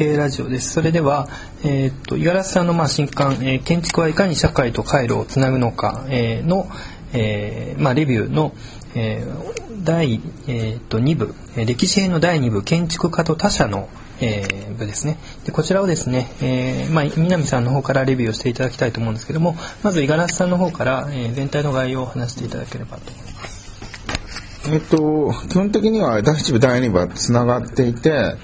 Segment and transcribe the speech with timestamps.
[0.00, 0.72] 系ラジオです。
[0.72, 1.28] それでは、
[1.62, 6.66] えーっと、五十嵐さんのまあ新刊、えー建築はいかに社会と回路をつなぐのか、えーの、
[7.12, 8.54] えーまあ、レビューの、
[8.94, 13.90] えー第、えーっと2部、歴史編の第2部、建築家と他者の、
[14.22, 15.18] えー部ですね。
[15.44, 24.70] で、こちらをですね、えーまあ、南さんの方からレビューをしていただきたいと思うんですけども、まず五十嵐さんの方から、えー全体の概要を話していただければと思います。
[24.70, 28.36] えっと、基本的には第1部、第2部はつながっていて、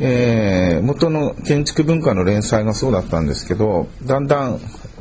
[0.00, 4.60] えー元の建築文化の連載がそうだったんですけど、だんだん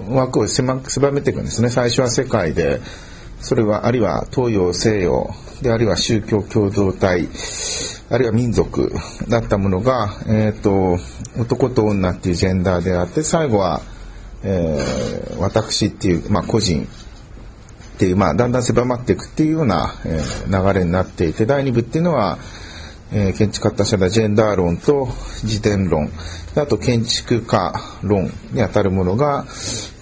[0.10, 1.70] 枠を狭狭めていくんですね。
[1.70, 2.82] 最初は世界で、
[3.40, 5.30] それは、あるいは東洋、西洋、
[5.62, 7.28] で、あるいは宗教共同体、
[8.10, 8.92] あるいは民族
[9.30, 10.98] だったものが、えっ、と、
[11.40, 13.82] 男と女っていうジェンダーであって、最後は、
[14.44, 22.38] えー私っていう、まあ、個人っていう、まあ、だんだん狭まっていくっていうような、えー流れになっていて、第2部っていうのは、
[23.14, 25.08] えー建築家としてはジェンダー論と
[25.44, 26.10] 自伝論、
[26.56, 29.46] あと建築家論にあたるものが、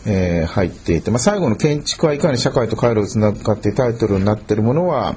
[0.05, 5.15] えー入っていて、まあ、最後の建築はいかに社会と回路をつなぐかっていうタイトルになっているものは、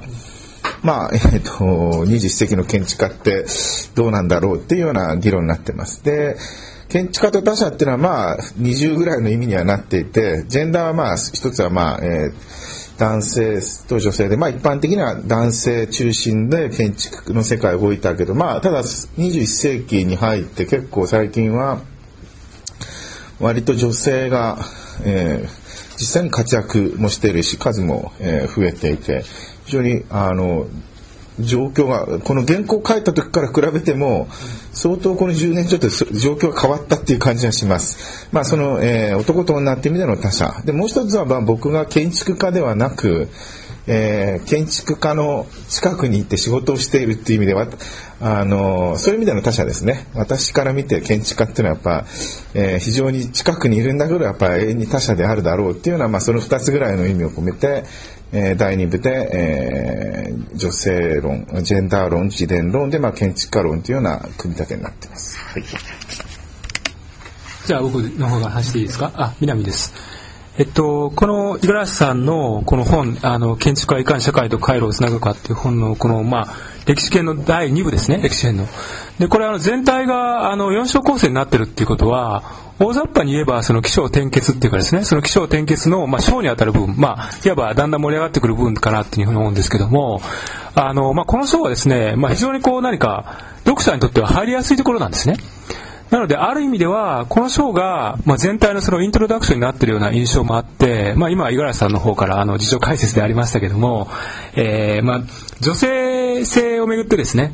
[0.81, 1.49] まあ、えっ、と、
[2.05, 3.45] 21世紀の建築家って
[3.95, 6.03] どうなんだろうっていうような議論になってます。
[6.03, 6.35] で、
[6.89, 21.81] 建築家と他者っていうのはまあ、20ぐらいの意味にはなっていて、ジェンダーはまあ、一つはまあ、えー男性と女性で、まあ一般的には男性中心で建築の世界動いたけど、まあただ21世紀に入って結構最近は
[23.39, 24.59] 割と女性が、
[25.03, 25.63] えー
[25.95, 29.23] 実際に活躍もしているし数も、えー増えていて
[29.65, 30.67] 非常にあの
[31.39, 34.27] 状況がこの原稿を書いた時から比べても
[34.71, 38.27] 相当この10年ちょっと状況が変わったっていう感じがします。
[38.31, 43.29] まあその、えー男と女って意味での他者でもう一つはまあ僕が建築家ではなく
[43.87, 47.67] えー建築家の近くに行って仕事をしているっていう意味では
[48.21, 52.05] あのそういう意味での他者ですね私から見て建築家っていうのはやっぱ、
[52.53, 57.85] えー非常に近くにいるんだけどやっぱ永遠に他者であるだろうっていうのは、まあ、その2つぐらいの意味を込めて、
[58.33, 65.37] えー第2部で、えー女性論ジェンダー論自伝論で、まあ、建築家論というような組み立てになっています。
[65.39, 65.63] はい
[67.65, 69.11] じゃあ僕の方から話していいですか？
[69.15, 69.93] あ、南です。
[70.57, 76.47] えっと、この五十嵐さんのこの本、あの、建築はいかに社会と回路をつなぐかっていう本のこの、まあ、
[76.85, 78.67] 歴史編の第2部ですね、歴史編の。
[79.17, 82.43] で、これあの全体があの4章構成になってるっていうことは、
[82.83, 90.21] 大雑把に言えばその起承転結っていうかですね、その起承転結の、まあ、章にあたる部分、まあ、いわばだんだん盛り上がってくる部分かなっていうふうに思うんですけども、
[90.75, 95.37] あの、まあ、この章はですね、まあ、非常にこう何か、読者にとっては入りやすいところなんですね。
[96.09, 104.09] なので、ある意味では、この章が、まあ、全体のそのイントロダクションになっているような印象もあって、まあ、今、五十嵐さんの方から、あの、事情解説でありましたけども、
[104.55, 105.21] えーまあ、
[105.61, 107.53] 女性性をめぐってですね、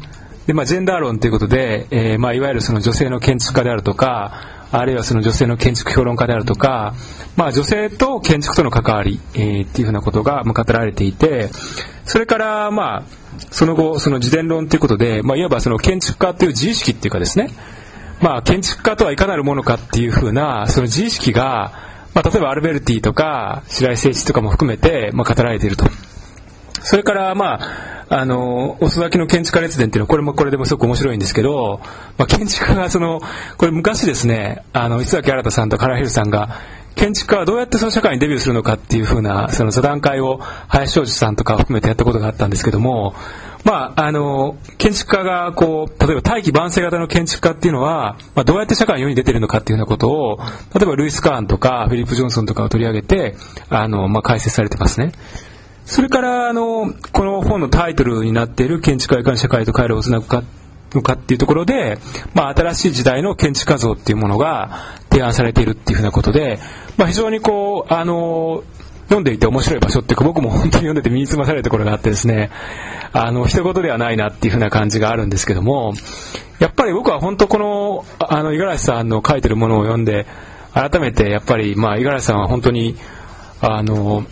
[0.50, 6.96] で、まあ、ジェンダー論ということで、えーまあ、いわゆるその女性の建築家であるとか、あるいはその女性の建築評論家であるとか、
[7.36, 11.52] まあ、女性と建築との関わり、えーっていうふうなことが語られていて、
[12.04, 13.04] それから、まあ、
[13.52, 17.52] その後、その自伝論ということで、まあ、いわばその建築家という自意識っていうかですね、
[18.20, 21.74] まあ、建築家とはいかなるものかっていうふうな、その自意識が、
[22.16, 25.86] まあ、例えばアルベルティとか白井誠一とかも含めて、まあ、語られていると。
[26.82, 27.60] それから、ま
[28.10, 31.80] あ、あの、遅咲きの建築家列伝っていうのは、これもこれでもすごく面白いんですけど、
[32.18, 33.22] まあ、建築家がその、
[33.58, 36.50] これ昔ですね、あの、磯崎新さんと唐弘さんが、
[36.96, 43.16] 建築家はどうやってその社会にデビューするのかっていうふうな、その座談会を林正司さんとか含めてやったことがあったんですけども、
[43.64, 50.40] まあ、あの、建築家が、こう、例えば大器晩成型の建築家っていうのは、まあ、どうやって社会に世に出てるのかっていうようなことを、
[50.76, 53.36] 例えばルイス・カーンとかフィリップ・ジョンソンとかを取り上げて、
[53.70, 55.12] あの、まあ、解説されてますね。
[55.90, 60.44] それから、あの、この本のタイトルになっている建築家いかに社会と回路をつなぐか、
[60.94, 61.98] のかっていうところで、
[62.36, 64.70] まあ、新しい時代の建築家像っていうものが
[65.10, 66.60] 提案されているっていうふうなことで、
[66.96, 68.64] まあ、非常にこう、あの、
[69.06, 72.52] 読んでいて面白い場所っていうか、僕も本当に読んでて身につまされるところがあってですね、
[73.12, 75.96] あの、一言ではないなっていうふうな感じがあるんですけども、
[76.60, 80.28] やっぱり僕は本当この、あの、五十嵐さんの書いてるものを読んで、
[80.76, 82.96] 改めてやっぱり、まあ、五十嵐さんは本当に、
[83.60, 84.24] あの、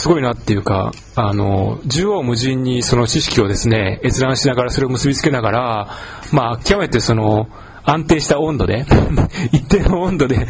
[0.00, 5.88] すごいなっていうか、あの、縦横無尽にその知識をですね、閲覧しながらそれを結びつけながら、
[6.32, 7.48] まあ、極めてその、
[7.84, 8.86] 安定した温度で、
[9.52, 10.46] 一定の温度で、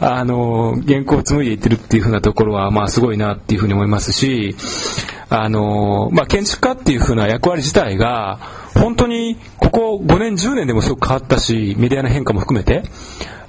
[0.00, 4.54] あの、原稿を紡いでいってるっていうふうなところは、まあ、すごいなっていうふうに思いますし、
[5.28, 8.38] あの、まあ、建築家っていうふうな役割自体が、
[8.74, 12.84] 本当に、ここ5年、10年でもすごく変わったし、メディアの変化も含めて、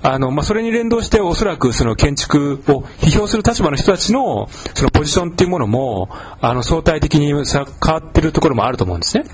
[0.03, 6.09] あの、まあ、それに連動しておそらくその建築を批評する立場の人たちのそのポジションっていうものも、
[6.41, 9.25] あの、相対的に変わってるところもあると思うんですね。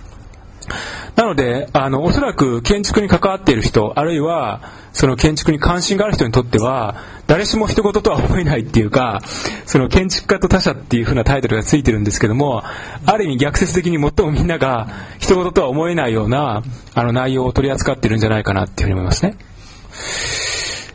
[1.16, 4.62] なので、あの、おそらく建築に関わっている人、あるいは、
[4.94, 6.96] その建築に関心がある人にとっては、
[7.28, 9.22] 誰しも一言とは思えないっていうか、
[9.66, 12.64] その建築家と他者っていう風なタイトルがついてるんですけども、
[13.06, 14.88] ある意味逆説的に最もみんなが
[15.18, 16.64] 一言とは思えないような、
[16.94, 19.36] あの内容を取り扱っているんじゃないかなっていうふうに思いますね。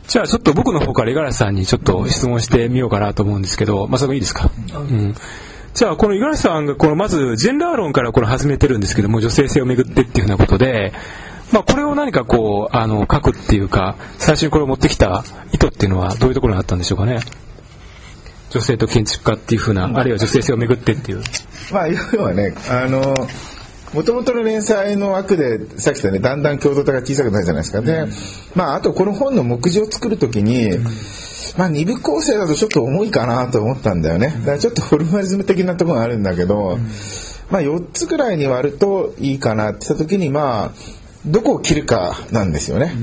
[0.07, 5.15] じゃあちょっと僕の方から五十嵐さんにちょっと質問してみようかなと思うんですけど、まあ、それもいいですか、うん
[5.73, 10.93] じゃあ、この五十嵐さんが、このまず、ジェンダー論からこの始めてるんですけども、女性性をめぐってっていうふうなことで、
[11.51, 17.19] まあ、これを何かこう、あの、書くっていうか、最初にこれを持ってきた意図っていうのは、どういうところにあったんでしょうかね？
[18.51, 21.21] 女性と建築家っていうふうな、あるいは女性性をめぐってっていう。
[21.73, 23.13] まあ、要はね、あの、
[23.93, 27.81] もともとの連載の枠で、さっき言ったね、だんだん共同体が小さくなるじゃないですか。
[27.81, 28.05] で、
[28.55, 30.71] まあ、あとこの本の目次を作るときに、
[31.57, 34.27] まあ、二部構成だとちょっと重いかなと思ったんだよね。
[34.39, 36.77] だからちょっとフォルマリズム的なところがあるんだけど、
[37.49, 40.71] まあ、4つぐらいに割るといいかなって言った時に、まあ、
[41.25, 42.93] どこを切るかなんですよね。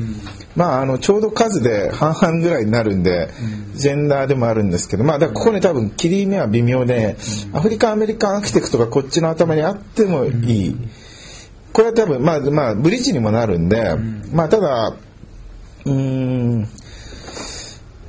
[0.55, 3.29] まあ、あの、ちょうど数で半々ぐらいになるんで、
[3.75, 7.17] ジェンダーでもあるんですけど、まあ、だここに多分切り目は微妙で、
[7.53, 10.77] アフリカンアメリカンアーキテクトがこっちの頭にあってもいい。
[11.73, 13.95] これは多分、まあ、まあ、ブリッジにもなるんで、
[14.33, 14.95] まあ、ただ、
[15.85, 16.69] うーん、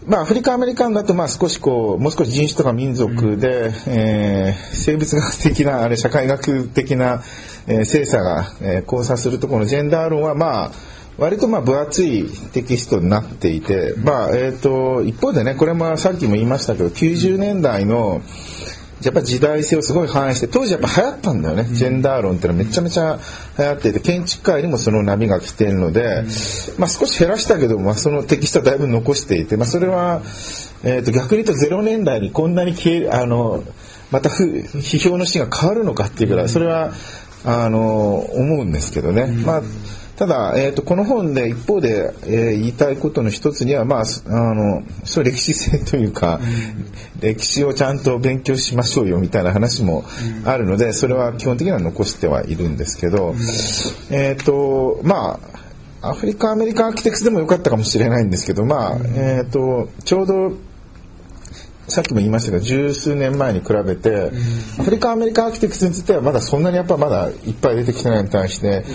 [0.06, 7.24] まあ、アフリカ、アメリカンだと、まあ、少しこう、もう少し人種とか民族で、えー生物学的な、あれ、社会学的な、
[7.68, 10.72] えー精査が、えー交差するところのジェンダー論は、まあ、
[11.18, 18.22] 割とまあ分厚いテキストになっていて、まあ、えっ、と、一方でね、これもさっきも言いましたけど、90年代の、
[19.04, 23.20] やっぱ時代性をすごい反映して当時やっぱ流行ったんだよね、ジェンダー論ってのはめちゃめちゃ
[23.58, 26.24] 流行っていて建築界にもその波が来ているので、
[26.78, 30.22] まあ、少し減らしたけど、まあ、そのテキストはだいぶ残していて、まあ、それは、
[30.84, 33.64] えー、と逆に言うと0年代にこんなに消えあの
[34.10, 36.94] またふ批評のシーンが変わるのかっていうぐらいそれは
[37.46, 39.28] あの思うんですけどね。
[39.28, 39.62] まあ
[40.16, 46.40] ただ、えー、とこの本で一方で、えー言いたいことの一つには、まあ、すあのそう歴史性というか、
[47.20, 50.04] 歴史をちゃんと勉強しましょうよみたいな話も
[50.46, 53.34] あるのでそれは基本的には残してはいるんですけど、
[54.12, 55.40] えっ、とま
[56.02, 60.54] あアフリカアメリカンアーキテクスでもよかったかもしれないんですけど、まあえっ、とちょうど
[61.88, 64.32] さっきも言いましたが十数年前に比べて、
[64.80, 68.86] アフリカアメリカンアーキテクスについてはまだそんなにやっぱまだいっぱい出てきてないに対して、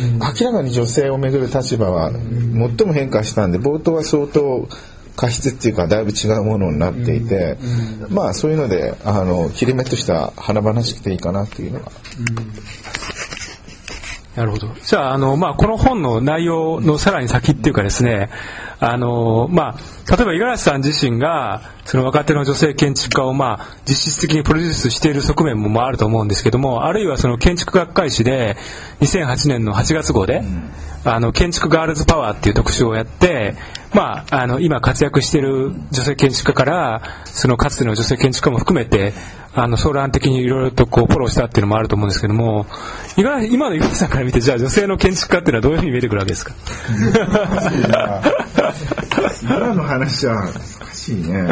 [0.40, 4.68] 明らかに女性をめぐる立場は最も変化したんで冒頭は相当
[5.16, 7.58] 過失っていうかだいぶ違うものになっていて、
[8.08, 11.92] まあそういうのであの切り目としては華々しくていいかなっていうのが
[14.38, 14.68] なるほど。
[14.84, 18.30] じゃあ、あの、まあ、この本の内容のさらに先っていうかですね、
[18.80, 28.56] あの、まあ、例えば五十嵐さん自身が、その若手の女性建築家を、まあ、実質的にプロデュースしている側面もまああると思うんですけども、あるいはその建築学会誌で、
[29.00, 30.42] 2008年の8月号で、
[31.04, 33.54] あの、建築ガールズパワーっていう特集をやって、
[33.94, 39.12] まあ、あの、今活躍している女性建築家から、そのかつての女性建築家も含めて、
[39.54, 42.66] あの、相談的にいろいろとこう、フォローしたっていうのもあると思うんですけども、
[43.16, 46.52] 今の五十嵐さんから見て、じゃあ女性の建築家っていうのはどういうふうに見えてくるわけですか？
[49.42, 50.62] 今の話は難
[50.94, 51.48] しいね。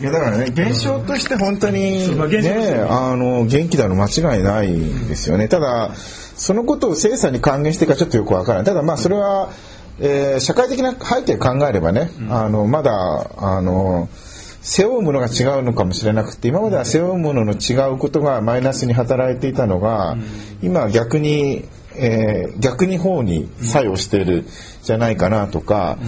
[0.00, 5.48] いやだからね現象として本当にねあの元気なの間違いないんですよね。
[5.48, 8.66] ただそのことを精査に還元してかちょっとよくわからない。
[8.66, 9.50] ただまあそれは、
[10.00, 14.08] えー社会的な背景考えればね、あのまだあの
[14.62, 20.16] 背負うものが違うのかもしれなくて今までは背負うものの違うことがマイナスに働いていたのが、
[20.62, 21.64] 今は逆に、
[21.96, 24.46] えー逆に方に作用している
[24.82, 25.98] じゃないかなとか、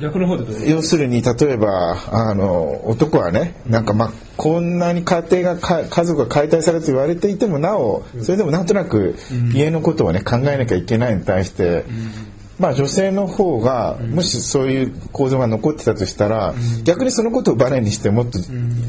[0.00, 9.14] 逆の方で要するに例えばあの男はねなんかまあこんなに家庭がか家族が解体されると言われていてもなおそれでもなんとなく
[9.52, 11.84] 家のことをね考えなきゃいけないに対して、
[12.58, 18.38] まあ女性の方がもしそういう構造が残ってたとしたら、逆にそのことをバネにしてもっと、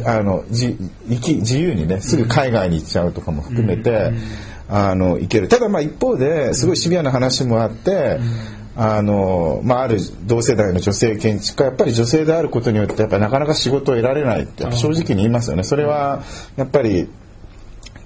[0.05, 4.13] あのじ自由にねすぐ海外に行っちゃうとかも含めて、
[4.69, 5.47] あのいける。
[5.47, 8.19] ただまあ一方ですごいシビアな話もあって、
[8.75, 15.63] あのまあ、ある同世代の女性建築家やっぱり女性であることによってやっぱなかなか仕事を得られないって正直に言いますよね。
[15.63, 16.23] それは
[16.55, 17.07] やっぱり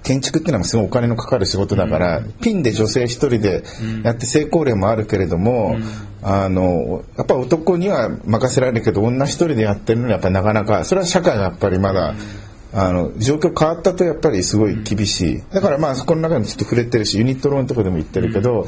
[0.02, 3.62] 建築っていうのはすごいお金のかかる仕事だから、ピンで女性一人で
[4.02, 5.76] やって成功例もあるけれども、
[6.22, 12.14] あのやっぱ男には任せられるけど女一人でやってるのにやっぱりなかなかそれは社会がやっぱりまだ、
[12.72, 15.42] あの状況変わったとやっぱりすごい厳しい。
[15.52, 18.66] だからまあそこの中にもちょっと触れてるしユニット論のところでも言ってるけど、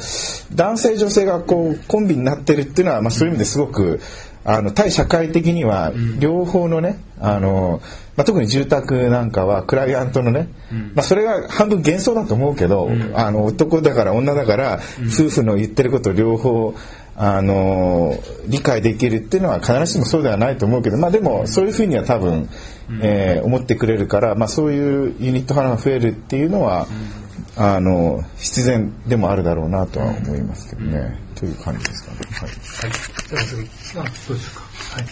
[0.54, 4.00] 男性女性がこうコンビになってるっていうのは、まあ、そういう意味ですごく
[4.42, 7.83] あの対社会的には両方のねあの、
[8.16, 10.49] まあ、特に住宅なんかはクライアントのね、
[10.95, 14.80] まあ、それが半分幻想だと思うけど、あの男だから女だから、
[15.14, 16.75] 夫婦の言ってること両方
[17.17, 18.14] あの
[18.47, 22.49] 理解できるっていうのは必ずしもそうではないと思うけど、まあ、でもそういうふうには多分、
[23.02, 26.87] えー、思ってくれるから、まあ、そういうユニット派が増えるっていうのは、
[27.57, 32.19] あの必然でもあるだろうなとは思いますけどね、という感じですかね。
[32.31, 32.49] はい。
[32.49, 32.59] はい。
[33.29, 34.61] じゃあ次、あ、どうですか？
[34.95, 35.05] はい。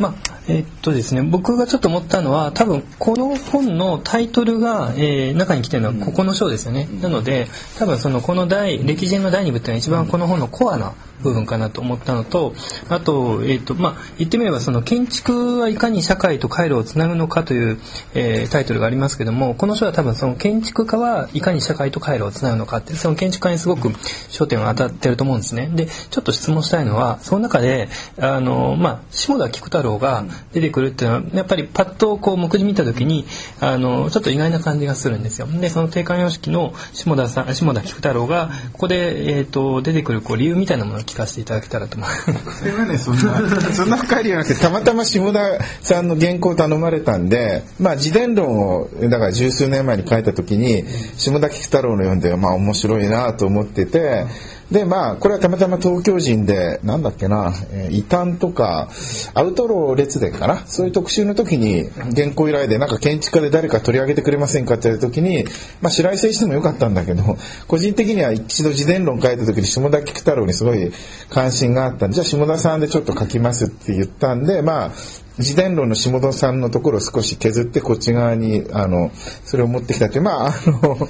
[0.00, 7.46] まあえー、っとですね、僕がちょっと思ったのは多分この本のタイトルが、えー、中に来てるのはここの章ですよね、なので
[7.78, 12.54] 多分そのこの第歴史の第2部っていうのは一番この本のコアな部分かなと思ったのと
[12.88, 17.78] あと,、えーとまあ、言ってみればその建築はいかに社会と回路をつなぐのかという、
[18.14, 25.68] えー、タイトルがありますけどもこの書は多分その建築家はいかに社会と回路をつなぐのかってその建築家にすごく焦点を当たってると思うんですね。
[25.74, 27.88] でちょっと質問したいのはその中で
[28.18, 33.26] あの、まあ、下田菊太郎が出てくるっていうのはやっぱりパッとこう目次見た時に
[33.60, 35.46] あのちょっと意外な感じがするんですよ。
[35.46, 42.14] でその定款様式の下田さん下田菊太郎がここで、えーと、出てくるこう理由みたいなものを聞かせていただけたらと思いま
[42.52, 42.58] す。
[42.60, 50.84] それはね、そんな、そんな深い理由なくて、たまたま下田さんの原稿を頼まれたんで、まあ、自伝論を、だから十数年前に書いた時に、
[51.16, 54.26] 下田菊太郎の読んで、まあ、面白いなと思ってて、
[54.70, 58.88] でまあこれはたまたま東京人でなんだっけな、え、異端とか
[59.34, 60.64] アウトロー列伝かな？
[60.66, 65.44] そういう特集の時に原稿依頼でなんか建築家で誰か取り上げてくれませんかって言った時に、
[65.80, 67.36] まあ、白井選してもよかったんだけど
[67.66, 70.92] 個人的には一度自伝論書いた時に下田菊太郎にすごい
[71.30, 74.90] 関心があったんでじゃあ下田さんでちょっと書きますって言ったんでまあ
[75.38, 79.10] 自伝論の下田さんのところを少し削ってこっち側にあの
[79.44, 81.08] それを持ってきたってまああの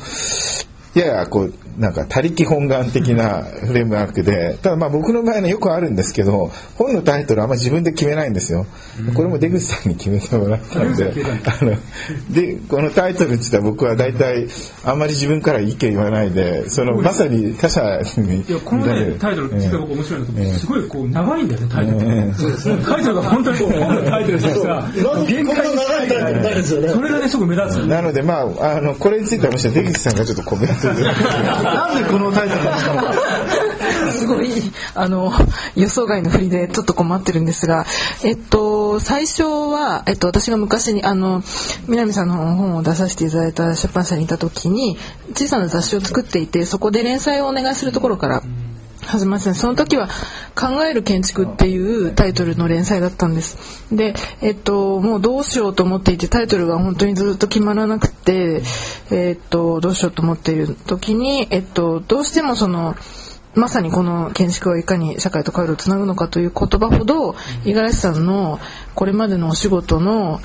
[0.94, 8.66] ややこうなんか他力本願的なフレームワークでただまあ僕の場合ねよくあるんですけど本のタイトルあんま自分で決めないんですよ、
[9.14, 11.12] これも出口さんに決めてもらったんで
[11.47, 11.76] あの
[12.35, 14.49] でこのタイトルって言ったら僕は大体
[14.85, 24.90] あんまり自分から意見言わないでそのまさに他者にいやこのねタイトル実は僕面白いんですけど、すごいこう長いんだよねタイトル、えー、タイトルが本当にこう 本のタイトルでさ
[25.26, 25.76] 限界
[26.93, 33.14] それがねすごく目立つなのでまああのこれについてはむしろ出口さんがちょっとコメントでなんでこのタイトルにしたのか？
[34.12, 34.50] すごい、
[34.95, 35.33] あの、
[35.76, 37.87] 予想外の振りでちょっと困ってるんですが、
[38.25, 41.43] えっと、最初は、えっと、私が昔に、あの、
[41.88, 44.99] 南さんの本を出させていただいた出版社にいた時に、
[45.35, 48.43] 小さな雑誌を作っていて、そこで連載をお願いするところから、
[49.11, 50.09] 始まりまその時は
[50.55, 58.62] 「考える建築」っていうタイトルの連載だったんですでえっともうどうしようと思っていてタイトルが本当にずっと決まらなくて
[59.11, 62.95] えっとどうしようと思っている時にえっとどうしてもその
[63.55, 68.61] まさにこの建築をいかに社会と回路をつなぐのかという言葉ほど五十嵐さんの
[68.95, 70.40] これまでのお仕事の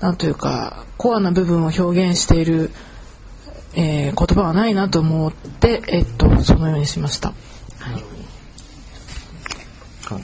[0.00, 2.70] なんというかコアな部分を表現している、
[3.74, 7.32] えー、言葉はないなと思って、えっと、そのようにしました。
[10.14, 10.22] はい。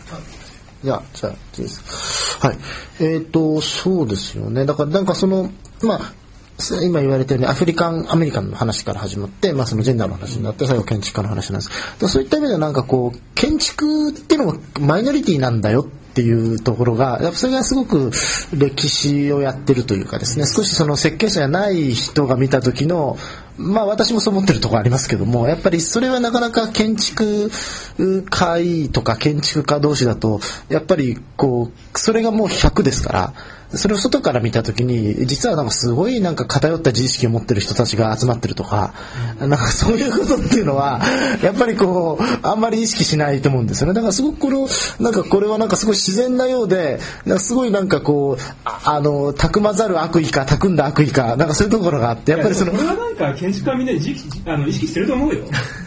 [0.85, 2.38] じゃあ、じゃあ、いいです。
[2.40, 2.59] はい。
[3.00, 4.64] えっ、ー、と、そうですよね。
[4.64, 5.50] だから、なんかその、
[5.83, 6.12] まあ、
[6.83, 15.87] 今言われたようにアフリカンアメリカンの話から始まって、まあ、そのジェンダーの話になって最後建築家の話なんですそういった意味ではなんかこう建築っていうのもマイノリティなんだよっ
[16.18, 18.10] ていうところがやっぱそれがすごく
[18.52, 23.16] 歴史をやってるというかですね少しその設計者じゃない人が見た時の
[23.56, 27.52] まあ私もそう思ってるところありますけどもやっぱりそれはなかなか建築
[28.28, 33.34] 会とか建築家同士だとやっぱりこうそれがもう100ですから。
[33.75, 38.94] それを外から見た時に実はなんかすごいなんか偏った自意識を持ってる人たちが集まってるとか、
[39.38, 41.00] なんかそういうことっていうのは
[41.42, 43.94] やっぱりこうあんまり意識しないと思うんですよね。
[43.94, 44.68] だからすごくこの
[45.00, 46.98] なんかこれはなんかすごい自然なようで
[47.38, 55.44] すごいなんかこうあのたくまざる悪意かたくんだ悪意かなんかそういうところがあってやっぱりそのこれはなんか建築家みんな意識あの意識してると思うよ。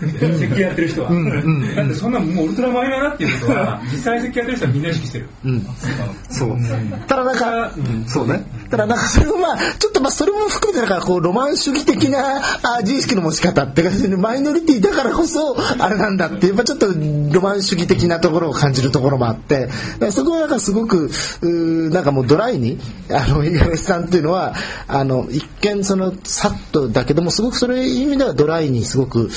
[0.08, 1.10] 設計やってる人は、
[1.75, 5.62] だってそんなもうウルトラマイナーだっていうことは実際設計やってる人はみんな意識してる、うん、
[6.29, 6.58] そう。
[7.08, 7.72] ただなんか
[8.08, 8.43] そうね。
[8.71, 12.41] ただなんかそれもまあ、ちょっとまあそれも含めてだからこうロマン主義的な
[12.81, 19.69] 自意識の持ち方って感じでマイノリティだからこそあれなんだっていう、まあ、ちょっとロマン主義的なところを感じるところもあって、
[20.11, 21.09] そこはなんかすごく、
[21.41, 24.53] うなんかもうドライに、あの、五十嵐さんっていうのは、
[24.87, 29.29] あの、一見その、さっとだけども、すごくそれ意味ではドライにすごく、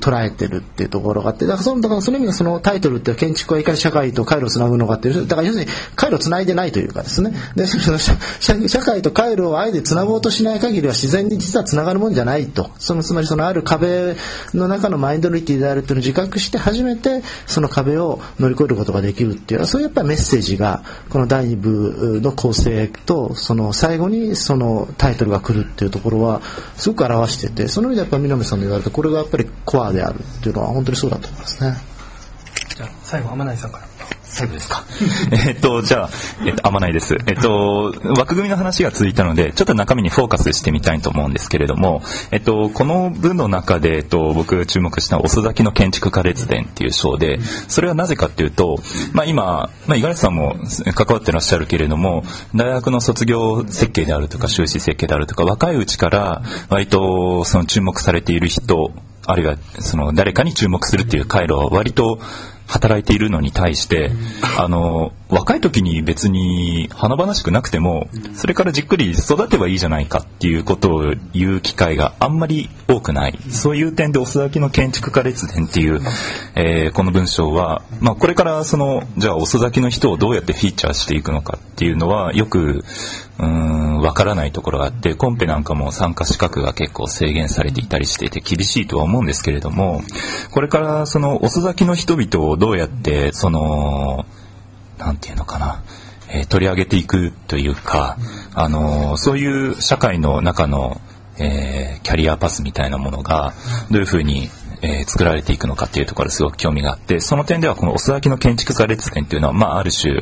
[0.00, 7.32] 捉えてるっていうところがあってだからそのだからその意味でそのタイトルって建築はいかに社会と回路をつなぐのかっていうだから要するに回路をつないでないというかですね。
[7.54, 12.70] でその社社会と回路をあえてつなごうとしない限りは自然に実はつながるもんじゃないと。
[12.78, 14.16] そのつまりそのある壁
[14.54, 19.66] の中のマイノリティであるっていうのを自覚して初めてその壁を乗り越えることができるっていう。
[19.66, 26.40] そういうやっぱりメッセージがこの第2部の構成とその最後にそのタイトルが来るっていうところは
[26.76, 31.76] すごく表しててその意味でやっぱ南さんの言われたこれがやっぱりコアであるっていうのは本当にそうだと思いますね。
[32.76, 33.95] じゃあ最後浜内さんから。
[34.36, 34.84] 最後ですか。
[35.48, 36.10] えっと、じゃあ、
[36.44, 37.16] えっと、あまないです。
[37.26, 48.78] えっと、枠組みの話が続いたので、ちょっと中身にフォーカスしてみたいと思うんですけれども、えっと、この文の中で、えっと、僕注目した遅咲きの建築家列伝っていう章で、それはなぜかっていうと、
[49.14, 50.56] まあ今、まあ五十嵐さんも
[50.94, 52.22] 関わってらっしゃるけれども、
[52.54, 58.92] 大学の卒業設計であるとか、修士設計であるとか、若いうちから割とその注目されている人、
[59.26, 62.20] あるいはその誰かに注目するっていう回路は割と
[62.66, 64.10] 働いているのに対して、
[64.58, 73.38] あの、若い時に別に華々しくなくても、それからじっくり育てばいいじゃないかっていうことを言う機会があんまり多くない。
[73.50, 76.00] そういう点で、遅咲きの建築家列伝っていう、
[76.54, 82.84] えー、この文章は、まあ、これからその、じゃあ遅咲きの人をどうやってフィーチャーしていくのかっていうのは、よく、
[83.38, 90.02] うん、わからないところがあって、コンペなんかも参加資格が結構制限されていたりしていて厳しいとは思うんですけれども、
[90.52, 94.24] これからその遅咲きの人々をどうやって、その、
[94.98, 95.82] なんていうのかな、
[96.28, 98.16] えー、取り上げていくというか、
[98.54, 101.00] あのそういう社会の中の、
[101.38, 103.52] えー、キャリアパスみたいなものが
[103.90, 104.48] どういうふうに、
[104.82, 110.20] えー、作られていくのかっていうところですごく興味があってその点ではこの遅咲きの建築家列伝っていうのは、まあ、ある種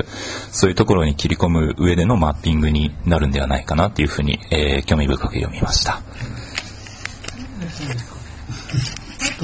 [0.53, 6.01] そういうところに切り込む上でのマッピングになるんではないかなっていうふうに、えー、興味深く読みました。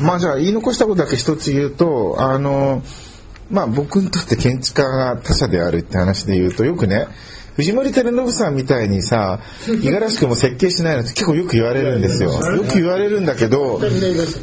[0.01, 2.83] まあじゃあ言い残したことだけ一つ言うとあの
[3.50, 7.09] まあ僕にとって建築家が他者であるって話で言うとよくね
[7.61, 9.38] 藤森照信さんみたいにさ
[9.69, 12.31] 五十嵐君も設計しないのって結構よく言われるんですよ。
[12.33, 13.81] よく言われるんだけど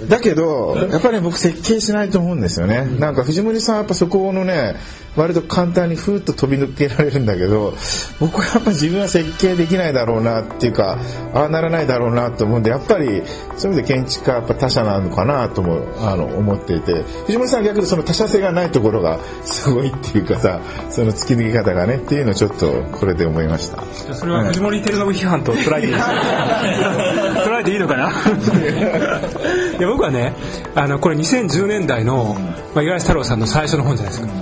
[0.08, 2.88] だけどやっぱり、ね、僕設計しないと思うんですよね。
[3.00, 4.76] なんか藤森さんはやっぱそこのね
[5.18, 7.74] 割と簡単にふーっと飛び抜けられるんだけど
[8.20, 11.00] 僕はやっぱ自分は設計できないだろうなっていうか
[11.34, 13.24] ああならないだろうなと思うんでやっぱり
[13.58, 20.62] そういう意味で建築家はやっぱ他者なのかなともあの思っていて藤森さんは逆にその他者性がないところがすごいっていうかさ
[20.92, 23.84] その突き抜け方がねっていうのをちょっとこれで思いました。
[24.14, 25.94] それは藤森照信批判と捉えていい
[27.48, 28.10] 捉えていいのかな？
[29.78, 30.34] いや僕はね
[30.76, 32.36] あのこれ2010年代の、
[32.74, 34.34] まあ、五十嵐太郎さんの最初の本じゃないですか。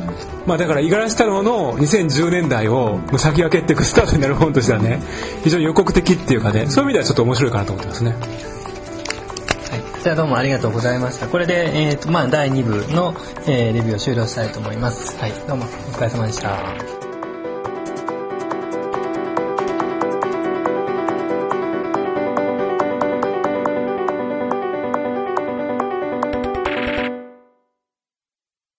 [0.45, 5.01] まあ、だから五十嵐太郎の2010年代を先駆けっていくスタートになる本としてはね
[5.43, 8.11] 非常に予告的っていうかねそういう意味ではちょっと面白いかなと思ってますね。
[8.11, 11.27] はい、じゃあどうもありがとうございました。
[11.27, 13.15] これで、えーとまあ、第2部の、
[13.47, 15.17] えー、レビューを終了したいと思います。
[15.19, 16.94] はい、どうもお疲れ様でした。